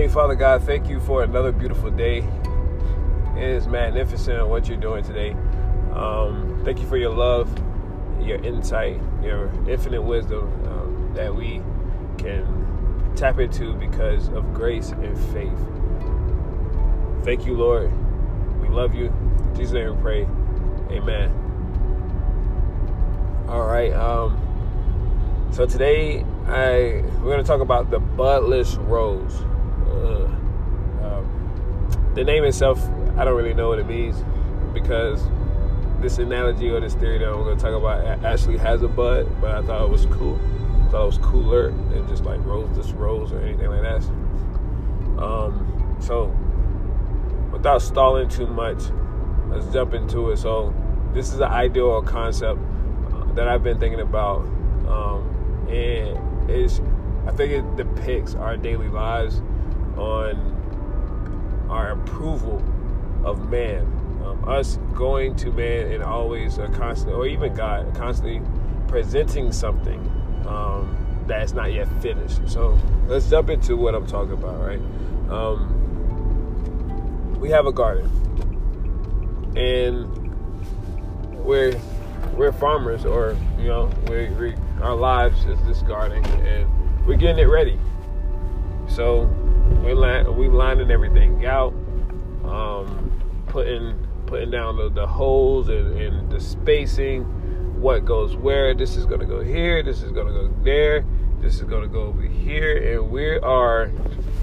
[0.00, 2.26] Hey, Father God, thank you for another beautiful day.
[3.36, 5.32] It is magnificent what you're doing today.
[5.92, 7.52] Um, thank you for your love,
[8.18, 11.60] your insight, your infinite wisdom um, that we
[12.16, 15.52] can tap into because of grace and faith.
[17.22, 17.92] Thank you, Lord.
[18.62, 19.08] We love you.
[19.08, 20.22] In Jesus' name we pray.
[20.96, 21.30] Amen.
[23.50, 23.92] All right.
[23.92, 29.44] Um, so today I we're gonna talk about the budless rose.
[29.90, 30.24] Uh,
[31.04, 32.82] um, the name itself,
[33.16, 34.22] I don't really know what it means
[34.72, 35.22] because
[36.00, 39.50] this analogy or this theory that I'm gonna talk about actually has a bud, but
[39.50, 40.38] I thought it was cool.
[40.86, 44.02] I thought it was cooler than just like rose this rose or anything like that.
[45.22, 46.34] Um, so
[47.52, 48.82] without stalling too much,
[49.48, 50.38] let's jump into it.
[50.38, 50.74] So
[51.12, 52.58] this is an ideal concept
[53.12, 54.40] uh, that I've been thinking about.
[54.88, 56.80] Um, and it's
[57.26, 59.42] I think it depicts our daily lives
[60.00, 62.62] on our approval
[63.24, 63.82] of man,
[64.24, 68.40] um, us going to man and always a constant, or even God, constantly
[68.88, 70.00] presenting something
[70.46, 72.40] um, that's not yet finished.
[72.48, 74.80] So let's jump into what I'm talking about, right?
[75.30, 75.76] Um,
[77.38, 78.10] we have a garden,
[79.56, 80.08] and
[81.44, 81.78] we're
[82.34, 86.66] we're farmers, or you know, we we our lives is this garden, and
[87.06, 87.78] we're getting it ready.
[88.88, 89.28] So
[89.82, 91.72] we're line, we lining everything out,
[92.44, 97.24] um, putting putting down the, the holes and, and, the spacing,
[97.80, 98.74] what goes where.
[98.74, 99.82] This is gonna go here.
[99.82, 101.04] This is gonna go there.
[101.40, 103.90] This is gonna go over here, and we are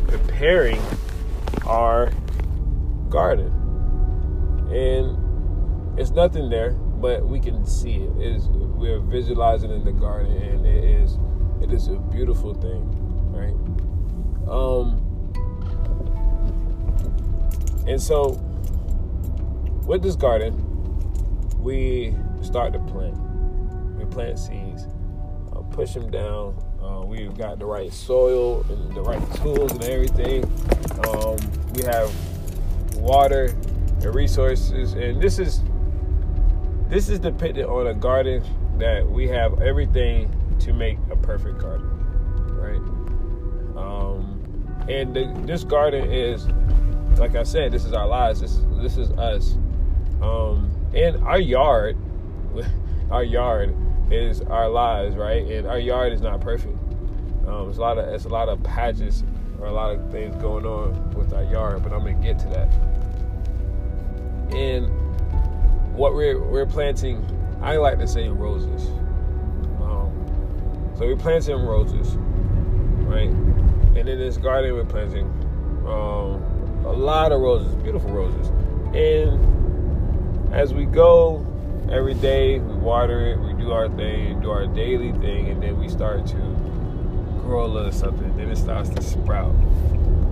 [0.08, 0.82] preparing
[1.66, 2.12] our
[3.10, 3.54] garden.
[4.72, 8.12] And it's nothing there but we can see it.
[8.18, 11.18] it is we're visualizing in the garden, and it is
[11.62, 12.84] it is a beautiful thing,
[13.32, 13.56] right?
[14.52, 15.07] Um,
[17.88, 18.32] and so
[19.86, 20.54] with this garden,
[21.60, 23.18] we start to plant.
[23.98, 24.88] We plant seeds,
[25.54, 26.56] uh, push them down.
[26.82, 30.44] Uh, we've got the right soil and the right tools and everything.
[31.08, 31.38] Um,
[31.74, 32.14] we have
[32.96, 33.56] water
[34.02, 35.64] and resources, and this is
[36.90, 38.44] this is depicted on a garden
[38.78, 41.90] that we have everything to make a perfect garden,
[42.56, 43.78] right?
[43.78, 46.48] Um, and the, this garden is,
[47.20, 48.42] like I said, this is our lives.
[48.42, 49.58] This is this is us.
[50.22, 51.98] Um, and our yard,
[53.12, 53.76] our yard
[54.12, 55.46] is our lives, right?
[55.46, 56.78] And our yard is not perfect.
[57.48, 59.24] Um, it's a lot of it's a lot of patches
[59.60, 62.48] or a lot of things going on with our yard, but I'm gonna get to
[62.50, 62.72] that.
[64.54, 64.88] And
[65.96, 67.26] what we're we're planting,
[67.62, 68.88] I like to say roses.
[69.82, 70.12] Um,
[70.98, 72.16] so we're planting roses,
[73.06, 73.30] right?
[73.30, 75.26] And in this garden, we're planting
[75.88, 76.57] um,
[76.90, 78.48] a lot of roses, beautiful roses.
[78.96, 81.46] And as we go
[81.92, 85.78] every day, we water it, we do our thing, do our daily thing, and then
[85.78, 86.38] we start to
[87.42, 88.36] grow a little something.
[88.38, 89.54] Then it starts to sprout,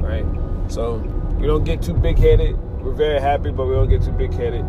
[0.02, 0.26] right?
[0.70, 0.96] So
[1.40, 2.58] we don't get too big headed.
[2.82, 4.66] We're very happy, but we don't get too big headed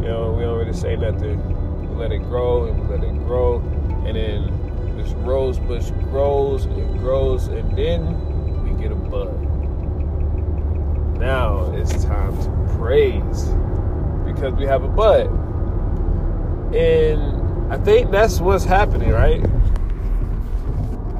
[0.00, 1.40] you know, we don't really say nothing.
[1.80, 3.58] We let it grow and we let it grow.
[4.06, 9.45] And then this rose bush grows and grows and then we get a bud.
[11.18, 13.46] Now it's time to praise
[14.26, 15.26] because we have a bud.
[16.74, 19.40] And I think that's what's happening, right?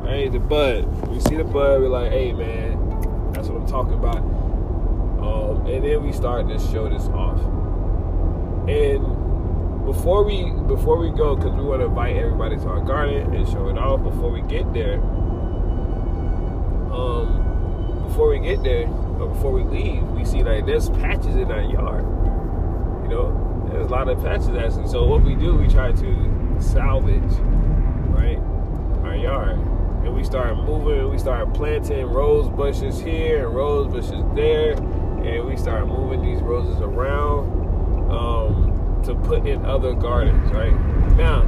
[0.02, 1.08] Right, the bud.
[1.08, 4.18] We see the bud, we're like, hey man, that's what I'm talking about.
[4.18, 7.40] Um, and then we start to show this off.
[8.68, 13.34] And before we before we go, because we want to invite everybody to our garden
[13.34, 14.02] and show it off.
[14.02, 15.00] Before we get there,
[16.92, 17.55] um,
[18.08, 18.86] before we get there,
[19.18, 22.04] or before we leave, we see like there's patches in our yard.
[23.02, 24.88] You know, there's a lot of patches actually.
[24.88, 27.32] So what we do, we try to salvage,
[28.10, 28.38] right,
[29.04, 29.58] our yard.
[30.04, 35.44] And we start moving, we start planting rose bushes here and rose bushes there, and
[35.44, 40.72] we start moving these roses around um, to put in other gardens, right?
[41.16, 41.42] Now,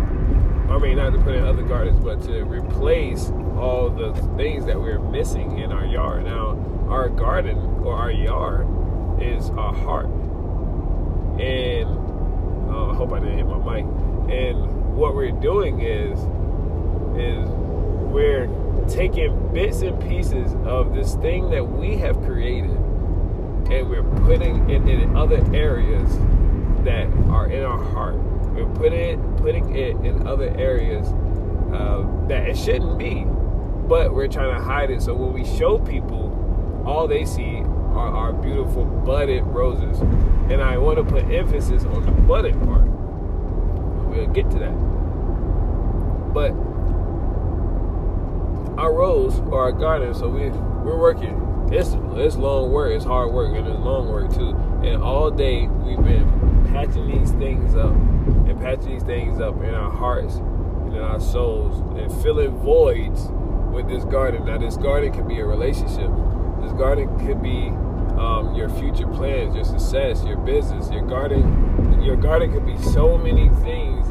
[0.68, 4.80] I mean, not to put in other gardens, but to replace all the things that
[4.80, 6.24] we're missing in our yard.
[6.24, 6.56] Now,
[6.88, 8.66] our garden or our yard
[9.20, 10.06] is our heart.
[11.40, 11.88] And
[12.70, 13.84] uh, I hope I didn't hit my mic.
[14.30, 16.18] And what we're doing is,
[17.18, 18.48] is we're
[18.88, 22.70] taking bits and pieces of this thing that we have created
[23.70, 26.10] and we're putting it in other areas
[26.84, 28.16] that are in our heart.
[28.16, 31.06] We're putting it, putting it in other areas
[31.72, 33.26] uh, that it shouldn't be,
[33.88, 35.02] but we're trying to hide it.
[35.02, 36.28] So when we show people
[36.86, 37.62] all they see
[37.98, 40.00] are our beautiful budded roses.
[40.50, 42.86] And I want to put emphasis on the budded part.
[44.08, 44.72] We'll get to that.
[46.32, 46.52] But
[48.78, 51.44] our rose or our garden, so we we're working.
[51.72, 54.50] It's it's long work, it's hard work, and it's long work too.
[54.86, 59.74] And all day we've been patching these things up and patching these things up in
[59.74, 63.28] our hearts and in our souls and filling voids
[63.72, 64.46] with this garden.
[64.46, 66.10] Now this garden can be a relationship.
[66.60, 67.68] This garden could be
[68.18, 72.02] um, your future plans, your success, your business, your garden.
[72.02, 74.06] Your garden could be so many things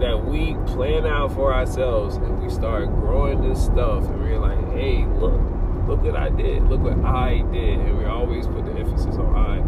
[0.00, 4.72] that we plan out for ourselves, and we start growing this stuff, and we're like,
[4.72, 5.40] "Hey, look,
[5.88, 9.34] look what I did, look what I did," and we always put the emphasis on
[9.34, 9.58] I.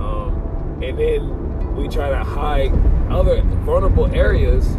[0.00, 2.72] Um, and then we try to hide
[3.10, 4.76] other vulnerable areas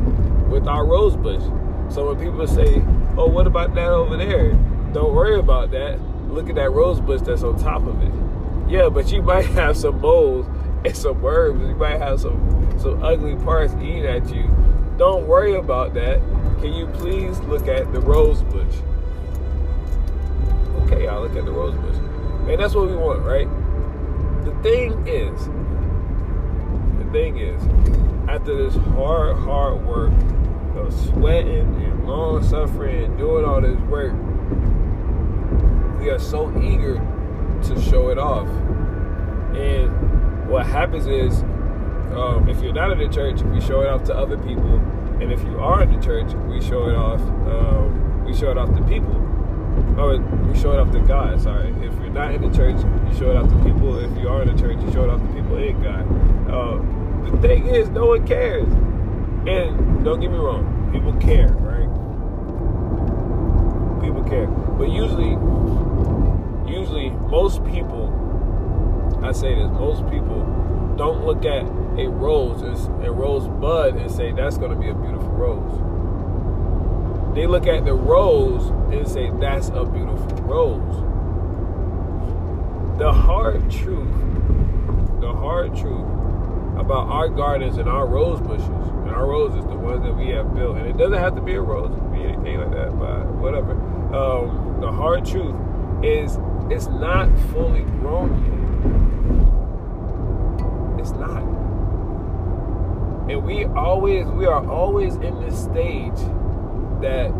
[0.49, 1.41] with our rose bush.
[1.89, 2.83] So when people say,
[3.17, 4.53] "Oh, what about that over there?"
[4.93, 5.99] Don't worry about that.
[6.29, 8.11] Look at that rose bush that's on top of it.
[8.69, 10.45] Yeah, but you might have some moles
[10.85, 11.67] and some worms.
[11.67, 14.49] You might have some some ugly parts eating at you.
[14.97, 16.19] Don't worry about that.
[16.59, 18.75] Can you please look at the rose bush?
[20.81, 21.95] Okay, I'll look at the rose bush.
[22.49, 23.47] And that's what we want, right?
[24.45, 25.45] The thing is,
[26.97, 27.61] the thing is,
[28.27, 30.11] after this hard, hard work
[31.11, 34.13] sweating and long suffering and doing all this work,
[35.99, 36.95] we are so eager
[37.63, 38.47] to show it off.
[39.55, 41.43] And what happens is,
[42.13, 44.75] um, if you're not in the church, we show it off to other people,
[45.21, 47.21] and if you are in the church, we show it off.
[47.21, 49.15] Um, we show it off to people.
[49.97, 51.39] Or we show it off to God.
[51.41, 51.69] Sorry.
[51.81, 53.99] If you're not in the church, you show it off to people.
[53.99, 56.05] If you are in the church, you show it off to people in God.
[56.49, 58.67] Uh, the thing is, no one cares.
[59.47, 61.89] And don't get me wrong, people care, right?
[64.01, 65.31] People care, but usually,
[66.71, 68.21] usually most people
[69.23, 70.43] I say this, most people
[70.97, 71.63] don't look at
[71.99, 77.35] a rose, a rose bud, and say that's going to be a beautiful rose.
[77.35, 81.03] They look at the rose and say that's a beautiful rose.
[82.97, 84.09] The hard truth,
[85.21, 86.07] the hard truth
[86.81, 90.53] about our gardens and our rose bushes and our roses, the ones that we have
[90.53, 92.99] built, and it doesn't have to be a rose, it can be anything like that,
[92.99, 93.73] but whatever.
[94.13, 95.55] Um, the hard truth
[96.03, 96.37] is
[96.69, 98.59] it's not fully grown yet.
[100.99, 101.43] It's not.
[103.29, 106.17] And we always, we are always in this stage
[107.01, 107.31] that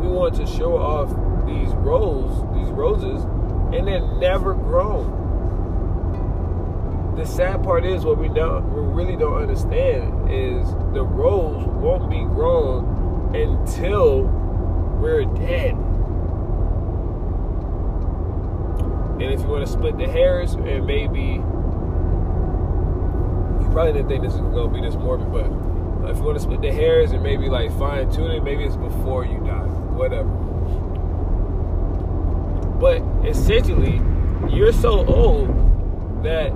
[0.00, 1.10] we want to show off
[1.46, 3.24] these roses, these roses,
[3.74, 5.19] and they're never grown.
[7.16, 12.08] The sad part is what we don't, we really don't understand is the rose won't
[12.08, 14.22] be grown until
[15.00, 15.74] we're dead.
[19.20, 21.42] And if you want to split the hairs and maybe
[23.60, 26.42] you probably didn't think this was gonna be this morbid, but if you want to
[26.42, 30.28] split the hairs and maybe like fine tune it, maybe it's before you die, whatever.
[32.80, 34.00] But essentially,
[34.48, 35.48] you're so old
[36.24, 36.50] that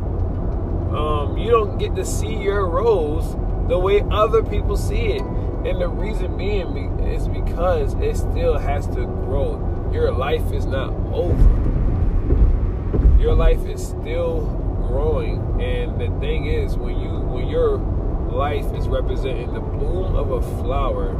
[0.94, 3.34] um, you don't get to see your rose
[3.68, 5.22] the way other people see it.
[5.22, 9.90] And the reason being is because it still has to grow.
[9.92, 11.42] Your life is not over.
[13.18, 14.40] Your life is still
[14.86, 15.60] growing.
[15.62, 20.42] And the thing is, when you when your life is representing the bloom of a
[20.62, 21.14] flower,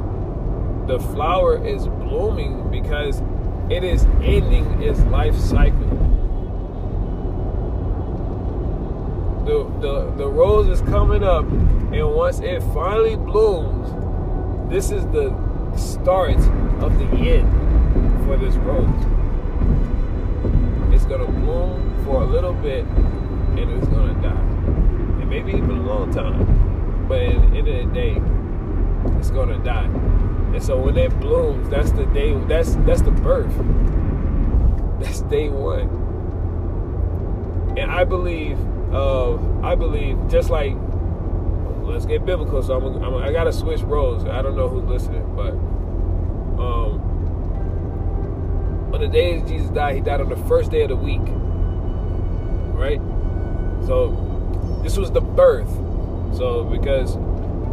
[0.87, 3.23] the flower is blooming because
[3.71, 6.04] it is ending its life cycle.
[9.45, 13.91] The, the, the rose is coming up, and once it finally blooms,
[14.71, 15.37] this is the
[15.77, 16.39] start
[16.81, 18.89] of the end for this rose.
[20.95, 24.31] It's gonna bloom for a little bit, and it's gonna die.
[25.21, 27.07] And maybe even a long time.
[27.07, 28.23] But at the end of the day,
[29.19, 29.91] it's gonna die.
[30.55, 33.53] And so when it blooms, that's the day that's that's the birth.
[35.01, 36.03] That's day one.
[37.77, 38.57] And I believe,
[38.95, 40.75] uh, I believe, just like
[41.83, 42.63] let's get biblical.
[42.63, 44.25] So I'm, I'm, i got to switch roles.
[44.25, 45.53] I don't know who's listening, but
[46.63, 47.01] um,
[48.95, 51.23] on the day Jesus died, he died on the first day of the week,
[52.75, 53.01] right?
[53.87, 55.71] So this was the birth.
[56.37, 57.17] So because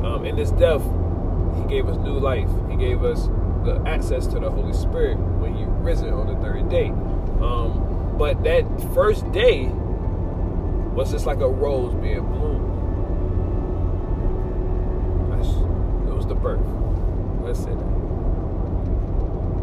[0.03, 0.81] um, in this death,
[1.57, 2.49] He gave us new life.
[2.69, 3.27] He gave us
[3.63, 6.89] the access to the Holy Spirit when He risen on the third day.
[7.41, 9.71] Um, but that first day
[10.93, 12.69] was just like a rose being bloomed.
[15.31, 16.61] That's, it was the birth.
[17.41, 17.65] Let's.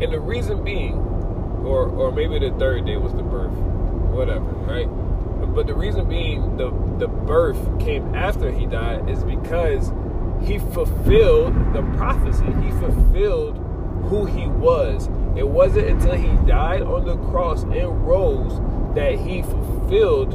[0.00, 3.52] And the reason being, or or maybe the third day was the birth
[4.18, 4.88] whatever, right?
[5.54, 9.92] But the reason being the the birth came after he died is because
[10.42, 12.44] he fulfilled the prophecy.
[12.44, 13.56] He fulfilled
[14.08, 15.08] who he was.
[15.37, 18.61] It wasn't until he died on the cross and rose
[18.94, 20.35] that he fulfilled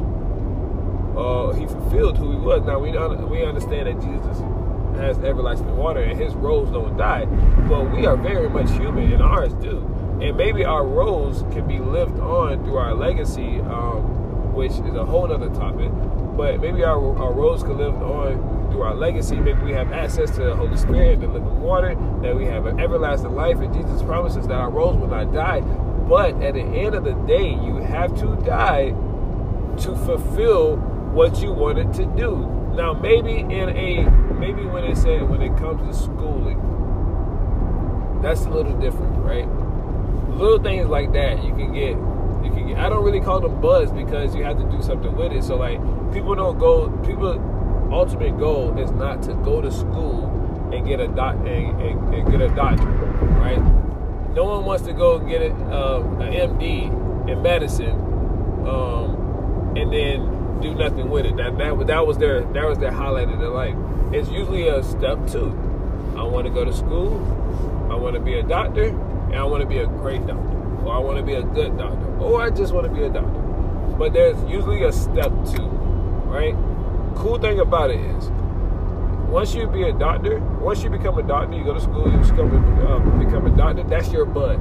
[1.18, 2.64] uh, he fulfilled who he was.
[2.64, 4.42] Now we we understand that Jesus
[4.98, 7.26] has everlasting water and his roles don't die,
[7.68, 9.78] but we are very much human and ours do.
[10.22, 15.06] And maybe our roles can be lived on through our legacy, um, which is a
[15.06, 15.92] whole other topic.
[16.38, 19.36] But maybe our, our rose can live on through our legacy.
[19.36, 22.66] Maybe we have access to the Holy Spirit, and the living water, that we have
[22.66, 25.62] an everlasting life, and Jesus promises that our roles will not die.
[25.62, 28.92] But at the end of the day, you have to die
[29.78, 30.78] to fulfill
[31.14, 32.50] what you wanted to do.
[32.76, 34.04] Now, maybe in a
[34.34, 36.60] maybe when it said when it comes to schooling,
[38.22, 39.48] that's a little different, right?
[40.30, 41.92] Little things like that you can get.
[42.44, 42.78] You can get.
[42.80, 45.44] I don't really call them buzz because you have to do something with it.
[45.44, 45.80] So like
[46.12, 46.90] people don't go.
[47.06, 47.40] People
[47.92, 50.26] ultimate goal is not to go to school
[50.74, 53.62] and get a doc and, and, and get a doctorate, right?
[54.34, 57.92] No one wants to go get a, um, an MD in medicine
[58.68, 61.38] um, and then do nothing with it.
[61.38, 63.76] That that that was their that was their highlight of their life.
[64.12, 65.50] It's usually a step two.
[66.16, 67.20] I want to go to school.
[67.92, 70.94] I want to be a doctor, and I want to be a great doctor, or
[70.94, 73.40] I want to be a good doctor, or I just want to be a doctor.
[73.98, 75.68] But there's usually a step two,
[76.26, 76.56] right?
[77.16, 78.30] Cool thing about it is,
[79.30, 82.18] once you be a doctor, once you become a doctor, you go to school, you
[82.18, 83.84] become a, uh, become a doctor.
[83.84, 84.60] That's your bud.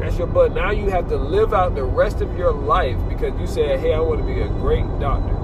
[0.00, 3.38] That's your but now you have to live out the rest of your life because
[3.38, 5.34] you said, hey, I want to be a great doctor.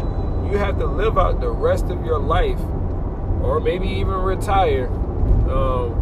[0.51, 2.59] You have to live out the rest of your life,
[3.43, 4.89] or maybe even retire,
[5.51, 5.93] um,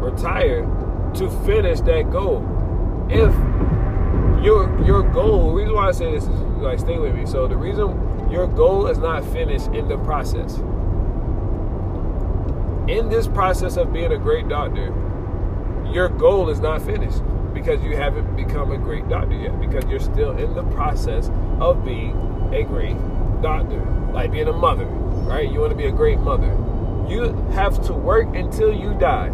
[0.00, 0.64] retire
[1.14, 2.44] to finish that goal.
[3.08, 3.32] If
[4.44, 7.24] your your goal, the reason why I say this is like stay with me.
[7.24, 10.58] So the reason your goal is not finished in the process.
[12.86, 14.92] In this process of being a great doctor,
[15.90, 17.22] your goal is not finished
[17.64, 21.30] because you haven't become a great doctor yet, because you're still in the process
[21.60, 22.10] of being
[22.52, 22.96] a great
[23.40, 23.80] doctor,
[24.12, 25.50] like being a mother, right?
[25.50, 26.54] You want to be a great mother.
[27.08, 29.30] You have to work until you die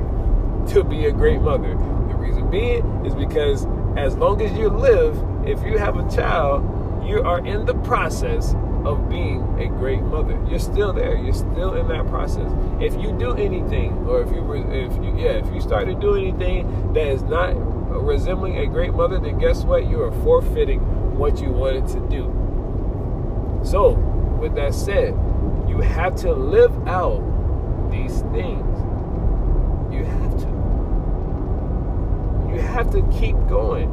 [0.69, 1.71] to be a great mother.
[1.71, 6.63] The reason being is because as long as you live, if you have a child,
[7.05, 10.41] you are in the process of being a great mother.
[10.49, 11.17] You're still there.
[11.17, 12.51] You're still in that process.
[12.81, 16.15] If you do anything, or if you, if you, yeah, if you start to do
[16.15, 17.55] anything that is not
[18.03, 19.87] resembling a great mother, then guess what?
[19.89, 20.81] You are forfeiting
[21.17, 22.25] what you wanted to do.
[23.65, 23.93] So,
[24.41, 25.15] with that said,
[25.69, 27.21] you have to live out
[27.91, 28.79] these things.
[29.93, 30.61] You have to.
[32.53, 33.89] You have to keep going.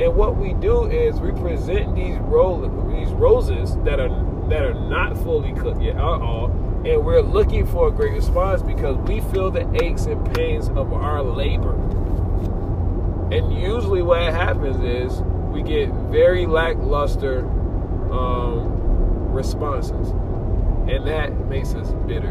[0.00, 4.08] And what we do is we present these these roses that are
[4.48, 6.46] that are not fully cooked yet at all,
[6.84, 10.92] and we're looking for a great response because we feel the aches and pains of
[10.92, 11.74] our labor.
[13.34, 17.40] And usually, what happens is we get very lackluster
[18.12, 20.10] um, responses,
[20.88, 22.30] and that makes us bitter.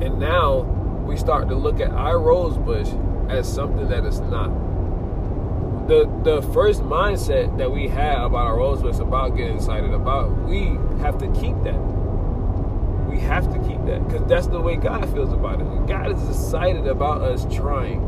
[0.00, 0.60] And now
[1.04, 2.88] we start to look at our rose bush
[3.28, 4.48] as something that is not.
[5.88, 10.30] The the first mindset that we have about our rose bush about getting excited about,
[10.48, 11.78] we have to keep that.
[13.10, 15.86] We have to keep that because that's the way God feels about it.
[15.86, 18.05] God is excited about us trying.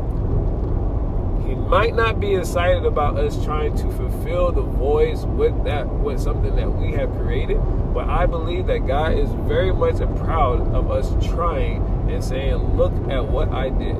[1.49, 6.21] He might not be excited about us trying to fulfill the voids with that with
[6.21, 7.59] something that we have created,
[7.91, 12.93] but I believe that God is very much proud of us trying and saying, "Look
[13.09, 13.97] at what I did."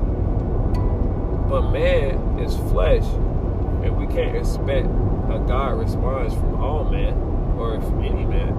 [1.48, 3.06] But man is flesh,
[3.82, 4.86] and we can't expect
[5.28, 7.14] a God response from all men
[7.58, 8.54] or from any man.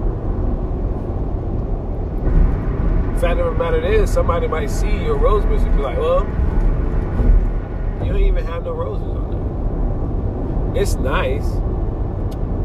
[3.16, 6.26] Fact of the matter is, somebody might see your rose bush and be like, "Well."
[8.12, 10.82] Don't even have no roses on there.
[10.82, 11.46] It's nice.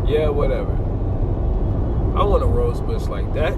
[0.05, 0.73] Yeah, whatever.
[2.19, 3.53] I want a rose bush like that.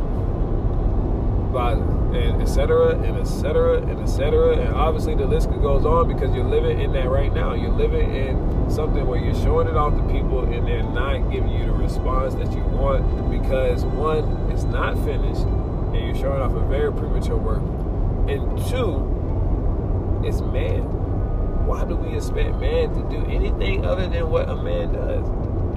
[1.51, 1.77] But
[2.13, 2.91] and etc.
[2.91, 3.77] and etc.
[3.81, 4.57] and etc.
[4.57, 7.55] And obviously the list goes on because you're living in that right now.
[7.55, 11.49] You're living in something where you're showing it off to people and they're not giving
[11.49, 16.53] you the response that you want because one, it's not finished and you're showing off
[16.53, 17.63] a very premature work.
[18.29, 20.98] And two, it's man
[21.69, 25.23] why do we expect man to do anything other than what a man does?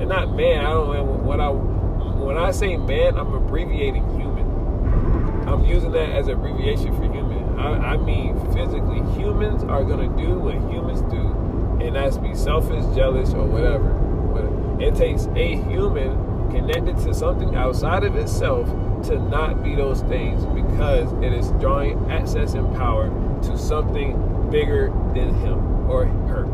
[0.00, 5.46] And not man, I don't know what I when I say man, I'm abbreviating human.
[5.46, 7.58] I'm using that as abbreviation for human.
[7.58, 12.87] I, I mean physically, humans are gonna do what humans do, and that's be selfish,
[12.96, 13.92] jealous, or whatever.
[13.92, 14.82] whatever.
[14.82, 18.66] It takes a human connected to something outside of itself
[19.08, 23.11] to not be those things because it is drawing access and power
[23.42, 26.46] to something bigger than him or her.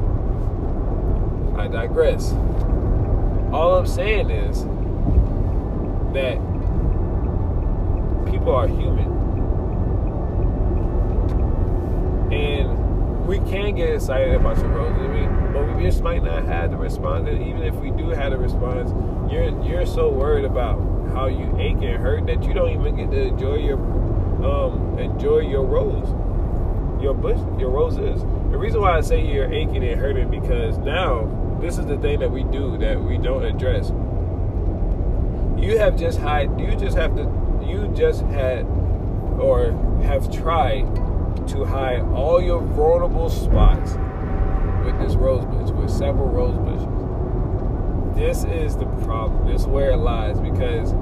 [1.58, 2.32] I digress.
[3.52, 4.64] All I'm saying is
[6.12, 6.36] that
[8.30, 9.16] people are human.
[12.32, 14.98] And we can get excited about your roses.
[15.00, 17.28] I mean, but we just might not have the response.
[17.28, 18.90] And even if we do have the response,
[19.32, 20.78] you're you're so worried about
[21.12, 23.78] how you ache and hurt that you don't even get to enjoy your
[24.44, 26.08] um, enjoy your rose,
[27.02, 28.22] your bush, your roses.
[28.58, 32.18] The reason why I say you're aching and hurting because now this is the thing
[32.18, 33.90] that we do that we don't address.
[35.56, 37.22] You have just had you just have to
[37.64, 38.66] you just had
[39.38, 39.70] or
[40.02, 40.92] have tried
[41.50, 43.92] to hide all your vulnerable spots
[44.84, 48.16] with this rose bush, with several rose bushes.
[48.16, 49.46] This is the problem.
[49.46, 50.92] This is where it lies because,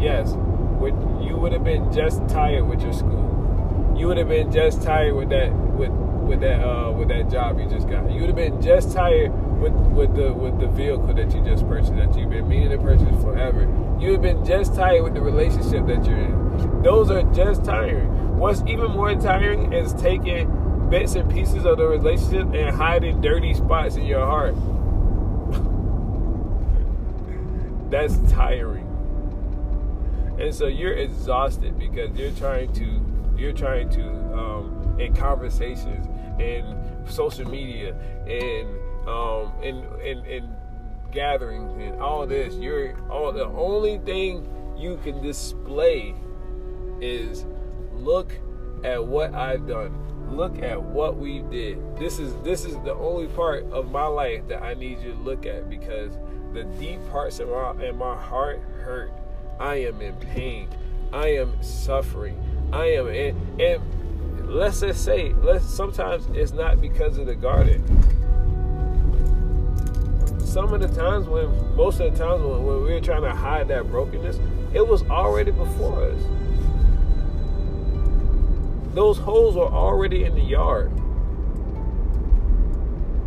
[0.00, 0.34] yes,
[0.78, 3.94] with, you would have been just tired with your school.
[3.98, 5.90] You would have been just tired with that with
[6.26, 8.10] with that uh, with that job you just got.
[8.10, 9.30] You would have been just tired
[9.60, 12.78] with with the with the vehicle that you just purchased that you've been meaning to
[12.78, 13.62] purchase forever.
[14.00, 16.82] You have been just tired with the relationship that you're in.
[16.82, 18.38] Those are just tiring.
[18.38, 23.54] What's even more tiring is taking bits and pieces of the relationship and hiding dirty
[23.54, 24.54] spots in your heart.
[27.90, 28.84] That's tiring.
[30.38, 33.00] And so you're exhausted because you're trying to
[33.38, 34.04] you're trying to
[34.34, 36.06] um, in conversations
[36.38, 36.76] in
[37.08, 37.94] social media
[38.26, 38.68] and
[39.08, 40.56] um, in, in, in
[41.12, 46.14] gatherings and all this, you're all the only thing you can display
[47.00, 47.46] is
[47.92, 48.32] look
[48.84, 50.02] at what I've done.
[50.30, 51.78] Look at what we did.
[51.96, 55.18] This is this is the only part of my life that I need you to
[55.18, 56.18] look at because
[56.52, 59.12] the deep parts of my in my heart hurt.
[59.60, 60.68] I am in pain.
[61.12, 62.42] I am suffering.
[62.72, 63.82] I am and, and
[64.46, 67.82] let's just say let's sometimes it's not because of the garden
[70.56, 73.30] some of the times when, most of the times when, when we were trying to
[73.30, 74.40] hide that brokenness,
[74.72, 76.18] it was already before us.
[78.94, 80.90] Those holes were already in the yard.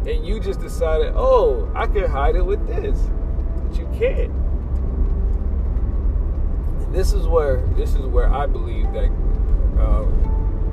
[0.08, 2.99] And you just decided, oh, I can hide it with this.
[2.99, 4.32] But you can't.
[6.82, 9.12] And this is where this is where I believe that
[9.79, 10.05] uh,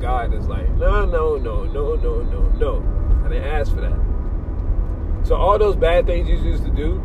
[0.00, 3.22] God is like, no, no, no, no, no, no, no.
[3.24, 5.26] I didn't ask for that.
[5.26, 7.00] So all those bad things you used to do,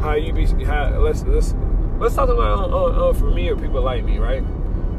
[0.00, 1.54] how you be, how, let's let's
[1.98, 4.42] let's talk about uh, uh, uh, for me or people like me, right?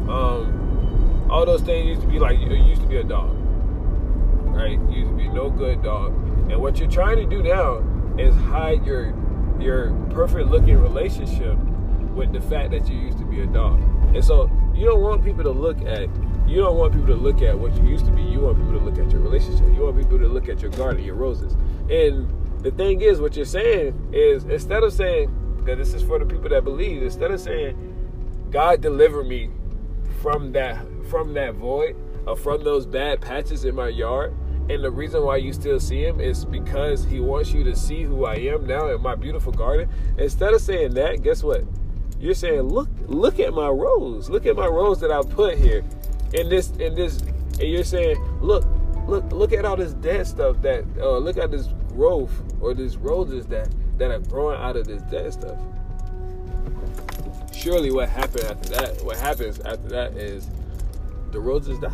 [0.08, 3.36] Um, all those things used to be like you used to be a dog,
[4.56, 4.80] right?
[4.90, 6.14] You used to be no good dog,
[6.50, 7.84] and what you're trying to do now
[8.18, 9.14] is hide your
[9.60, 11.58] your perfect looking relationship
[12.16, 13.82] with the fact that you used to be a dog,
[14.16, 16.08] and so you don't want people to look at
[16.48, 18.22] you don't want people to look at what you used to be.
[18.22, 19.68] You want people to look at your relationship.
[19.68, 21.54] You want people to look at your garden, your roses.
[21.90, 22.32] And
[22.64, 26.26] the thing is, what you're saying is instead of saying that this is for the
[26.26, 27.76] people that believe, instead of saying,
[28.50, 29.50] God deliver me
[30.22, 34.36] from that from that void or from those bad patches in my yard.
[34.70, 38.04] And the reason why you still see him is because he wants you to see
[38.04, 39.90] who I am now in my beautiful garden.
[40.18, 41.64] Instead of saying that, guess what?
[42.20, 44.30] You're saying, look, look at my rose.
[44.30, 45.86] Look at my rose that I put here
[46.34, 48.66] in this in this and you're saying look
[49.08, 52.98] look look at all this dead stuff that uh, look at this growth or these
[52.98, 55.58] roses that that are growing out of this dead stuff.
[57.54, 60.48] Surely what happened after that what happens after that is
[61.32, 61.92] the roses die.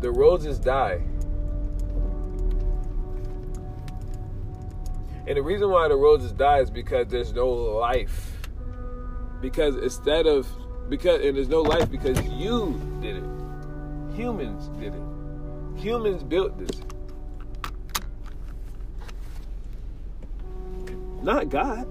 [0.00, 1.02] The roses die.
[5.26, 8.38] And the reason why the roses die is because there's no life.
[9.40, 10.46] Because instead of
[10.88, 13.24] because and there's no life because you did it.
[14.14, 15.80] Humans did it.
[15.80, 16.80] Humans built this.
[21.22, 21.86] Not God.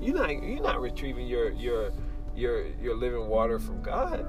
[0.00, 1.92] You're not you're not retrieving your your
[2.36, 4.26] your your living water from God.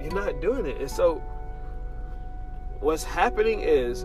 [0.00, 0.78] You're not doing it.
[0.78, 1.22] And so
[2.80, 4.04] what's happening is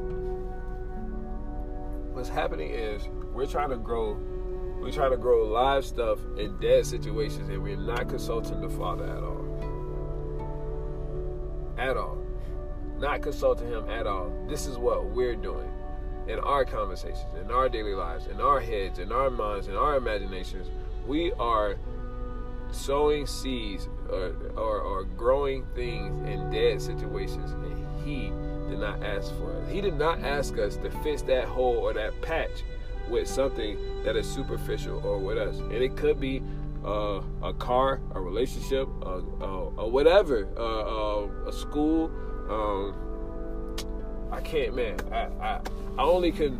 [2.13, 4.17] what's happening is we're trying to grow
[4.81, 9.05] we try to grow live stuff in dead situations and we're not consulting the Father
[9.05, 9.45] at all.
[11.77, 12.17] At all.
[12.97, 14.31] Not consulting Him at all.
[14.49, 15.71] This is what we're doing
[16.27, 19.97] in our conversations, in our daily lives, in our heads, in our minds, in our
[19.97, 20.67] imaginations.
[21.05, 21.77] We are
[22.71, 28.31] sowing seeds or, or, or growing things in dead situations, and He
[28.69, 29.71] did not ask for it.
[29.71, 32.63] He did not ask us to fix that hole or that patch
[33.09, 35.57] with something that is superficial or with us.
[35.59, 36.41] And it could be
[36.85, 42.11] uh, a car, a relationship, uh, uh, whatever, uh, uh, a school.
[42.49, 42.95] Um,
[44.31, 44.97] I can't, man.
[45.11, 45.61] I, I,
[45.97, 46.59] I only can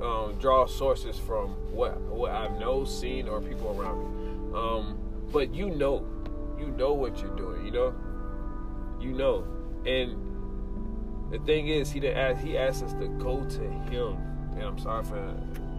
[0.00, 4.58] um, draw sources from what what I've know, seen, or people around me.
[4.58, 4.98] Um,
[5.32, 6.06] but you know,
[6.58, 7.64] you know what you're doing.
[7.64, 7.94] You know,
[9.00, 9.46] you know,
[9.86, 14.16] and the thing is, he didn't ask, he asked us to go to him.
[14.54, 15.34] And I'm sorry for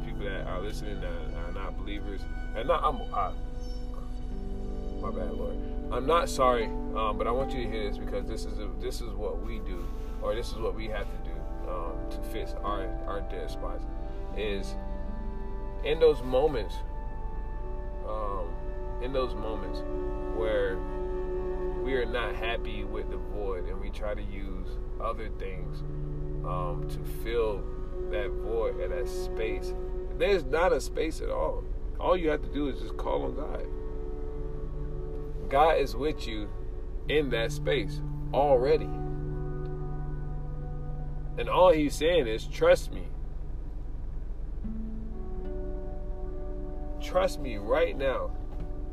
[0.06, 2.22] people that are listening that are not believers.
[2.56, 3.32] And not I'm I,
[5.02, 5.58] my bad, Lord.
[5.92, 8.70] I'm not sorry, um, but I want you to hear this because this is a,
[8.80, 9.86] this is what we do,
[10.22, 13.86] or this is what we have to do um, to fix our our dead spots.
[14.38, 14.76] Is
[15.84, 16.76] in those moments,
[18.08, 18.48] um,
[19.02, 19.82] in those moments
[20.38, 20.78] where
[21.84, 24.68] we are not happy with the void and we try to use
[25.02, 25.80] other things
[26.46, 27.64] um, to fill
[28.10, 29.74] that void and that space.
[30.18, 31.64] There's not a space at all.
[32.00, 33.66] All you have to do is just call on God.
[35.50, 36.50] God is with you
[37.10, 38.02] in that space
[38.34, 38.90] already.
[41.38, 43.08] And all he's saying is, trust me.
[47.02, 48.32] Trust me right now,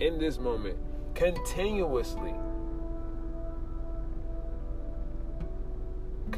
[0.01, 0.79] in this moment,
[1.15, 2.35] continuously.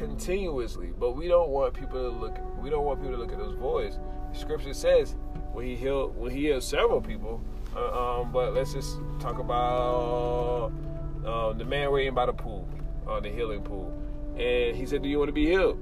[0.01, 0.91] Continuously.
[0.97, 2.37] But we don't want people to look.
[2.59, 3.99] We don't want people to look at those voids.
[4.33, 5.15] Scripture says
[5.53, 7.41] when he healed, when he healed several people.
[7.75, 10.71] Uh, um, but let's just talk about
[11.25, 12.67] uh, the man waiting by the pool,
[13.07, 13.93] on uh, the healing pool,
[14.37, 15.79] and he said, "Do you want to be healed?"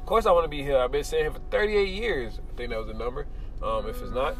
[0.00, 0.80] Of course, I want to be healed.
[0.80, 2.40] I've been saying here for 38 years.
[2.40, 3.26] I think that was the number.
[3.62, 4.36] Um, if it's not,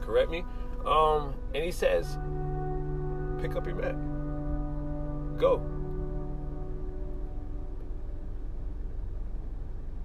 [0.00, 0.44] correct me.
[0.86, 2.16] Um, and he says,
[3.42, 3.96] "Pick up your mat.
[5.38, 5.73] Go."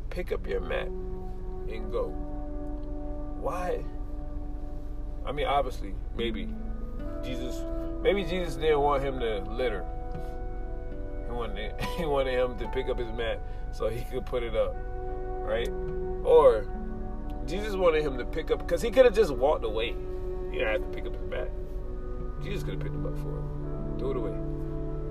[0.10, 2.08] Pick up your mat and go.
[3.40, 3.84] Why?
[5.26, 6.50] I mean, obviously, maybe
[7.24, 7.64] Jesus,
[8.02, 9.86] maybe Jesus didn't want him to litter.
[11.26, 13.42] He wanted, he wanted him to pick up his mat
[13.72, 14.76] so he could put it up,
[15.42, 15.70] right?
[16.24, 16.66] Or
[17.46, 19.96] Jesus wanted him to pick up because he could have just walked away.
[20.52, 21.50] He didn't have to pick up his mat.
[22.44, 24.59] Jesus could have picked him up for him, threw it away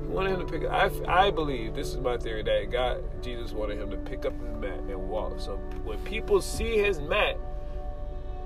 [0.08, 0.64] wanted him to pick.
[0.64, 0.72] up.
[1.06, 4.32] I I believe this is my theory that God Jesus wanted him to pick up
[4.40, 5.38] his mat and walk.
[5.38, 7.36] So when people see his mat,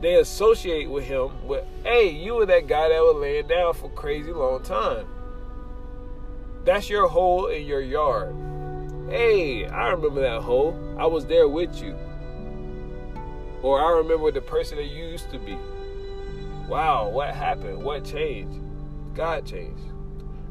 [0.00, 3.88] they associate with him with, hey, you were that guy that was laying down for
[3.90, 5.06] crazy long time.
[6.64, 8.34] That's your hole in your yard.
[9.08, 10.78] Hey, I remember that hole.
[10.98, 11.96] I was there with you.
[13.62, 15.56] Or I remember the person that you used to be.
[16.68, 17.82] Wow, what happened?
[17.82, 18.58] What changed?
[19.14, 19.91] God changed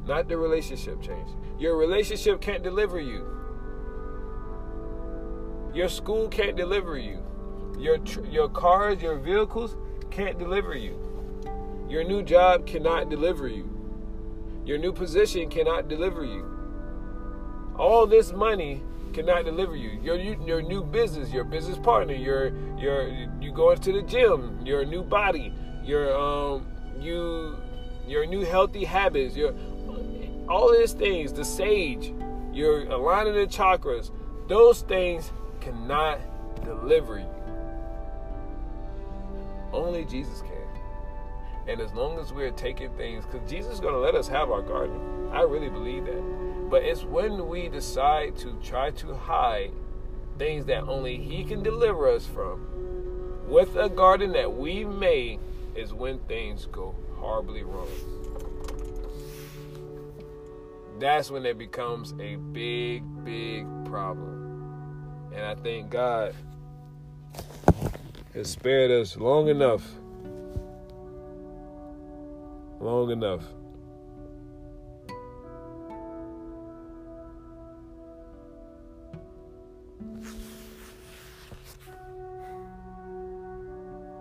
[0.05, 1.29] not the relationship change.
[1.59, 3.25] Your relationship can't deliver you.
[5.73, 7.19] Your school can't deliver you.
[7.77, 7.97] Your
[8.29, 9.77] your cars, your vehicles
[10.09, 10.97] can't deliver you.
[11.89, 13.69] Your new job cannot deliver you.
[14.65, 16.45] Your new position cannot deliver you.
[17.77, 18.83] All this money
[19.13, 19.99] cannot deliver you.
[20.01, 23.07] Your your new business, your business partner, your your
[23.39, 26.67] you going to the gym, your new body, your um
[26.99, 27.55] you
[28.07, 29.53] your new healthy habits, your
[30.51, 32.13] all these things, the sage,
[32.51, 34.11] you're aligning the chakras,
[34.47, 36.19] those things cannot
[36.65, 37.29] deliver you.
[39.71, 40.51] Only Jesus can.
[41.67, 44.51] And as long as we're taking things, because Jesus is going to let us have
[44.51, 45.29] our garden.
[45.31, 46.69] I really believe that.
[46.69, 49.71] But it's when we decide to try to hide
[50.37, 52.67] things that only He can deliver us from
[53.47, 55.39] with a garden that we made
[55.75, 58.20] is when things go horribly wrong
[61.01, 65.31] that's when it becomes a big, big problem.
[65.33, 66.35] And I thank God
[68.35, 69.83] has spared us long enough.
[72.79, 73.43] Long enough.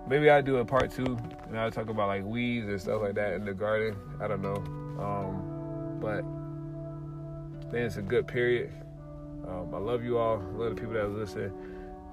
[0.08, 1.16] Maybe I do a part two,
[1.48, 3.96] and I'll talk about like weeds and stuff like that in the garden.
[4.20, 4.56] I don't know.
[4.98, 6.24] Um, but
[7.72, 8.72] Man, it's a good period.
[9.46, 10.38] Um, I love you all.
[10.38, 11.52] I love the people that listen.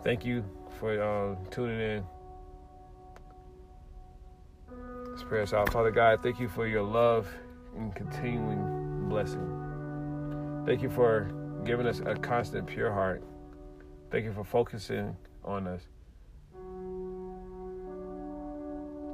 [0.04, 0.46] Thank you
[0.80, 2.04] for um, tuning in.
[5.10, 5.74] Let's pray us out.
[5.74, 7.28] Father God, thank you for your love
[7.76, 10.63] and continuing blessing.
[10.67, 11.32] Thank you for
[11.65, 13.24] giving us a constant, pure heart.
[14.12, 15.82] Thank you for focusing on us.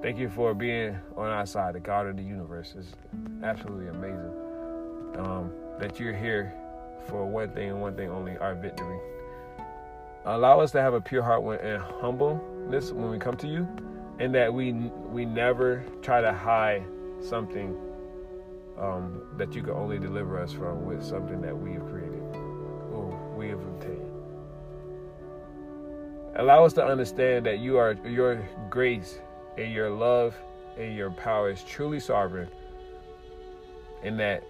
[0.02, 2.76] Thank you for being on our side, the God of the universe.
[2.78, 2.96] It's
[3.42, 4.34] absolutely amazing
[5.18, 6.54] um, that you're here
[7.08, 9.00] for one thing and one thing only our victory.
[10.26, 13.68] Allow us to have a pure heart and humbleness when we come to you,
[14.20, 16.84] and that we we never try to hide
[17.20, 17.76] something
[18.80, 22.22] um, that you can only deliver us from with something that we have created
[22.92, 24.00] or we have obtained.
[26.36, 29.20] Allow us to understand that you are your grace
[29.58, 30.36] and your love
[30.78, 32.50] and your power is truly sovereign,
[34.02, 34.44] and that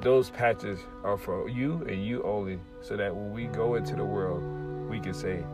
[0.00, 4.04] those patches are for you and you only, so that when we go into the
[4.04, 4.42] world,
[4.88, 5.44] we can say,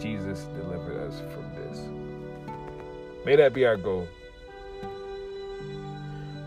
[0.00, 1.80] Jesus delivered us from this.
[3.24, 4.08] May that be our goal.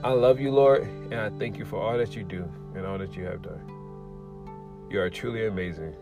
[0.03, 2.97] I love you, Lord, and I thank you for all that you do and all
[2.97, 3.61] that you have done.
[4.89, 5.95] You are truly amazing.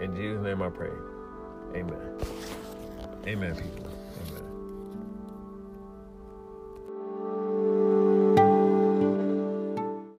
[0.00, 0.90] In Jesus' name I pray.
[1.74, 2.18] Amen.
[3.26, 3.91] Amen, people.